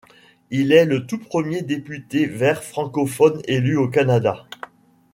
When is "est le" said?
0.71-1.05